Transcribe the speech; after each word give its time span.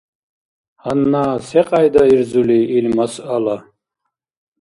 Гьанна 0.81 1.23
секьяйда 1.47 2.03
ирзули 2.13 2.59
ил 2.77 2.87
масъала? 2.95 3.57